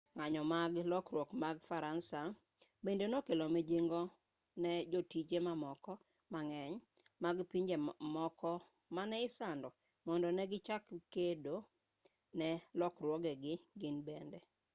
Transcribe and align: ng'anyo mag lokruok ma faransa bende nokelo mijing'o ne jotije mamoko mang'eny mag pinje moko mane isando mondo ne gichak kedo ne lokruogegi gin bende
ng'anyo 0.15 0.41
mag 0.53 0.71
lokruok 0.91 1.29
ma 1.41 1.49
faransa 1.69 2.19
bende 2.83 3.05
nokelo 3.09 3.45
mijing'o 3.55 4.01
ne 4.63 4.71
jotije 4.91 5.37
mamoko 5.47 5.93
mang'eny 6.33 6.75
mag 7.23 7.37
pinje 7.51 7.75
moko 8.15 8.51
mane 8.95 9.17
isando 9.27 9.69
mondo 10.05 10.27
ne 10.33 10.43
gichak 10.51 10.83
kedo 11.13 11.55
ne 12.39 12.49
lokruogegi 12.79 13.53
gin 13.79 13.95
bende 14.07 14.39